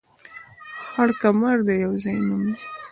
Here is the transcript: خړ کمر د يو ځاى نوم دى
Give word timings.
خړ 0.87 1.09
کمر 1.21 1.57
د 1.67 1.69
يو 1.83 1.93
ځاى 2.03 2.17
نوم 2.27 2.41
دى 2.53 2.63